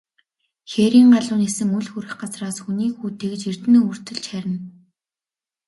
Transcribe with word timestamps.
Хээрийн 0.71 1.09
галуу 1.15 1.37
нисэн 1.43 1.69
үл 1.77 1.87
хүрэх 1.91 2.13
газраас, 2.21 2.57
хүний 2.61 2.91
хүү 2.95 3.09
тэгж 3.21 3.41
эрдэнэ 3.51 3.77
өвөртөлж 3.85 4.23
харина. 4.31 4.59